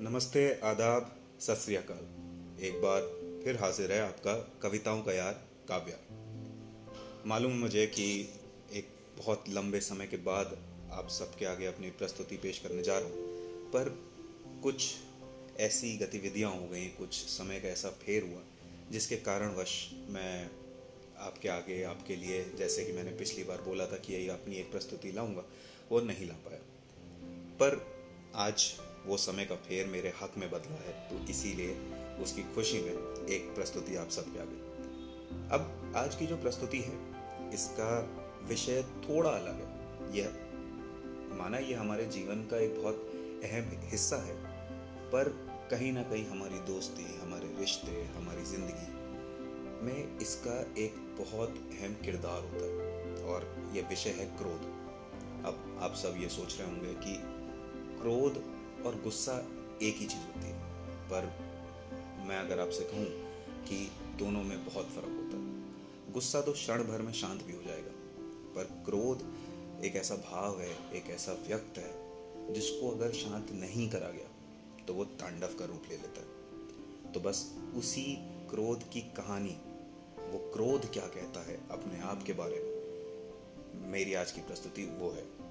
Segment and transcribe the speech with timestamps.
[0.00, 3.00] नमस्ते, आदाब, सत श्रीकाल एक बार
[3.44, 4.32] फिर हाजिर है आपका
[4.62, 5.32] कविताओं का यार
[5.68, 5.96] काव्या।
[7.26, 8.06] मालूम मुझे कि
[8.72, 8.88] एक
[9.18, 10.56] बहुत लंबे समय के बाद
[10.92, 13.16] आप सबके आगे अपनी प्रस्तुति पेश करने जा रहा हूँ,
[13.70, 13.88] पर
[14.62, 14.94] कुछ
[15.58, 18.42] ऐसी गतिविधियाँ हो गई, कुछ समय का ऐसा फेर हुआ,
[18.90, 20.50] जिसके कारणवश मैं
[21.18, 24.70] आपके आगे, आपके लिए, जैसे कि मैंने पिछली बार बोला था कि यही अपनी एक
[24.72, 25.44] प्रस्तुति लाऊँगा,
[25.90, 26.60] वो नहीं ला पाया।
[27.62, 27.86] पर
[28.34, 28.74] आज
[29.06, 31.76] वो समय का फेर मेरे हक में बदला है तो इसीलिए
[32.22, 32.92] उसकी खुशी में
[33.28, 34.62] एक प्रस्तुति आप सब सबके आगे।
[35.54, 36.94] अब आज की जो प्रस्तुति है,
[37.54, 37.90] इसका
[38.48, 40.28] विषय थोड़ा अलग है। यह,
[41.38, 43.10] माना यह हमारे जीवन का एक बहुत
[43.44, 44.34] अहम हिस्सा है,
[45.10, 45.28] पर
[45.70, 52.42] कहीं ना कहीं हमारी दोस्ती, हमारे रिश्ते, हमारी ज़िंदगी में इसका एक बहुत अहम किरदार
[52.42, 54.62] होता है, और यह विषय है क्रोध।
[55.46, 57.16] अब आप सब ये सोच रहे होंगे कि
[58.00, 58.42] क्रोध
[58.86, 59.38] और गुस्सा
[59.82, 60.58] एक ही चीज़ होती है।
[61.10, 61.26] पर
[62.28, 63.06] मैं अगर आपसे कहूँ
[63.64, 67.62] कि दोनों में बहुत फ़र्क होता है। गुस्सा तो क्षण भर में शांत भी हो
[67.62, 67.90] जाएगा,
[68.56, 69.24] पर क्रोध
[69.84, 74.28] एक ऐसा भाव है, एक ऐसा व्यक्त है, जिसको अगर शांत नहीं करा गया
[74.86, 77.44] तो वो तांडव का रूप ले लेता है। तो बस
[77.76, 78.04] उसी
[78.50, 79.56] क्रोध की कहानी,
[80.20, 85.10] वो क्रोध क्या कहता है अपने आप के बारे में, मेरी आज की प्रस्तुति वो
[85.10, 85.43] है।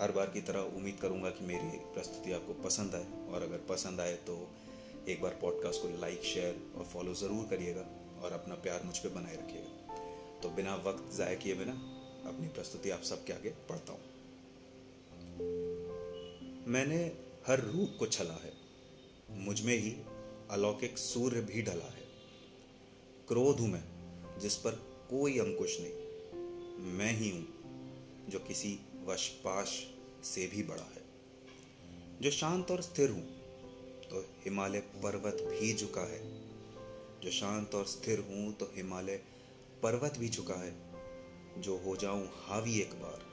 [0.00, 4.00] हर बार की तरह उम्मीद करूँगा कि मेरी प्रस्तुति आपको पसंद आए। और अगर पसंद
[4.00, 4.36] आए तो
[5.08, 7.84] एक बार पॉडकास्ट को लाइक शेयर और फॉलो ज़रूर करिएगा
[8.22, 11.72] और अपना प्यार मुझ पर बनाए रखिएगा। तो बिना वक्त ज़ाय किए बिना
[12.26, 14.00] अपनी प्रस्तुति आप सबके आगे पढ़ता हूँ।
[16.66, 17.00] मैंने
[17.46, 18.52] हर रूप को छला है।
[19.38, 19.96] मुझमें ही
[20.50, 22.04] अलौकिक सूर्य भी ढला है।
[23.28, 23.82] क्रोध हूँ मैं,
[24.38, 24.70] जिस पर
[25.10, 27.46] कोई अंकुश नहीं। मैं ही हूँ
[28.28, 29.68] जो किसी वशपाश
[30.24, 31.04] से भी बड़ा है।
[32.22, 33.22] जो शांत और स्थिर हूँ
[34.10, 36.20] तो हिमालय पर्वत भी झुका है।
[37.20, 39.20] जो शांत और स्थिर हूँ तो हिमालय
[39.82, 40.74] पर्वत भी झुका है।
[41.58, 43.24] जो हो जाऊँ हावी एक बार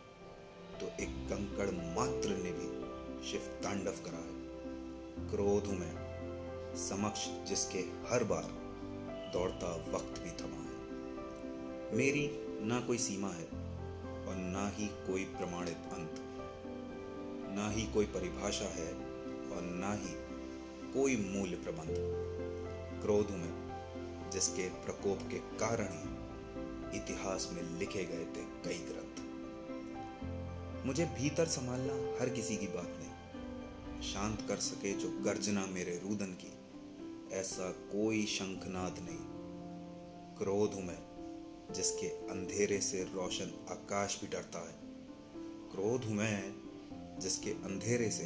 [0.80, 7.80] तो एक कंकड़ मात्र ने भी शिव तांडव करा है। क्रोध हूँ मैं, समक्ष जिसके
[8.10, 8.44] हर बार
[9.34, 12.30] दौड़ता वक्त भी थमा है। मेरी
[12.62, 13.63] ना कोई सीमा है
[14.28, 16.16] और ना ही कोई प्रमाणित अंत।
[17.56, 18.94] ना ही कोई परिभाषा है
[19.52, 20.14] और ना ही
[20.94, 21.96] कोई मूल्य प्रबंध।
[23.02, 23.54] क्रोध में,
[24.32, 26.24] जिसके प्रकोप के कारण ही
[26.98, 29.24] इतिहास में लिखे गए थे कई ग्रंथ।
[30.86, 33.10] मुझे भीतर संभालना हर किसी की बात नहीं।
[34.02, 36.54] शांत कर सके जो गर्जना मेरे रुदन की,
[37.36, 39.34] ऐसा कोई शंखनाद नहीं।
[40.38, 41.13] क्रोध हूँ मैं
[41.72, 44.76] जिसके अंधेरे से रोशन आकाश भी डरता है।
[45.72, 46.56] क्रोध हूँ मैं
[47.20, 48.24] जिसके अंधेरे से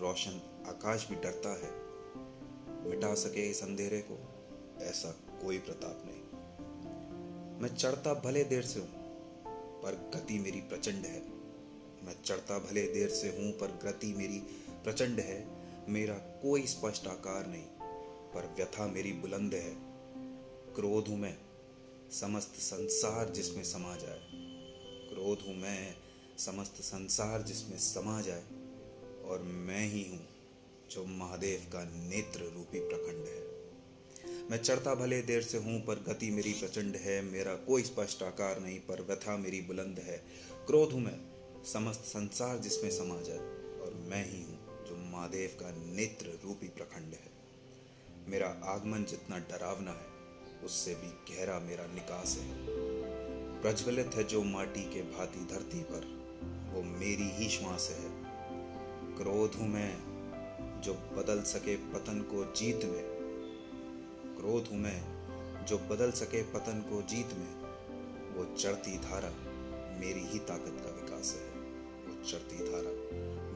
[0.00, 1.90] रोशन आकाश भी डरता है।
[2.90, 4.18] मिटा सके इस अंधेरे को,
[4.84, 5.10] ऐसा
[5.42, 6.20] कोई प्रताप नहीं।
[7.60, 8.88] मैं चढ़ता भले देर से हूँ,
[9.82, 11.20] पर गति मेरी प्रचंड है।
[12.04, 14.38] मैं चढ़ता भले देर से हूँ, पर गति मेरी
[14.84, 15.46] प्रचंड है।
[15.88, 17.64] मेरा कोई स्पष्ट आकार नहीं,
[18.34, 19.76] पर व्यथा मेरी बुलंद है।
[20.74, 21.38] क्रोध हूँ मैं
[22.12, 24.20] समस्त संसार जिसमें समा जाए।
[25.10, 25.94] क्रोध हूँ मैं,
[26.38, 28.42] समस्त संसार जिसमें समा जाए।
[29.24, 30.28] और मैं ही हूँ
[30.90, 33.50] जो महादेव का नेत्र रूपी प्रखंड है।
[34.50, 38.60] मैं चढ़ता भले देर से हूँ, पर गति मेरी प्रचंड है। मेरा कोई स्पष्ट आकार
[38.60, 40.24] नहीं, पर व्यथा मेरी बुलंद है।
[40.66, 41.20] क्रोध हूँ मैं,
[41.64, 43.38] समस्त संसार जिसमें समा जाए।
[43.80, 47.30] और मैं ही हूँ जो महादेव का नेत्र रूपी प्रखंड है।
[48.28, 50.19] मेरा आगमन जितना डरावना है
[50.64, 52.66] उससे भी गहरा मेरा निकास है।
[53.62, 56.20] प्रज्वलित है जो माटी के भांति धरती पर,
[56.74, 58.10] वो मेरी ही श्वास है।
[59.16, 60.10] क्रोध हूँ मैं,
[60.80, 63.20] जो बदल सके पतन को जीत में।
[64.40, 65.20] क्रोध हूँ मैं,
[65.66, 67.60] जो बदल सके पतन को जीत में।
[68.34, 69.30] वो चढ़ती धारा
[70.00, 71.60] मेरी ही ताकत का विकास है।
[72.06, 72.90] वो चढ़ती धारा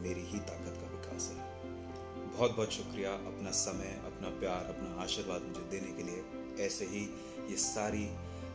[0.01, 1.55] मेरी ही ताकत का विकास है।
[2.33, 7.05] बहुत बहुत शुक्रिया अपना समय, अपना प्यार, अपना आशीर्वाद मुझे देने के लिए। ऐसे ही
[7.51, 8.05] ये सारी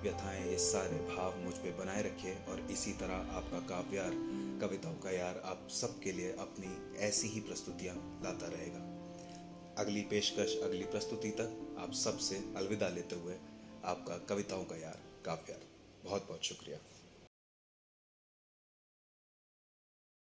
[0.01, 4.11] व्यथाएँ, ये सारे भाव मुझ पे बनाए रखे और इसी तरह आपका काव्यार
[4.61, 8.85] कविताओं का यार आप सबके लिए अपनी ऐसी ही प्रस्तुतियाँ लाता रहेगा।
[9.77, 13.35] अगली पेशकश, अगली प्रस्तुति तक आप सबसे अलविदा लेते हुए
[13.85, 15.61] आपका कविताओं का यार काव्यार।
[16.03, 16.77] बहुत बहुत शुक्रिया।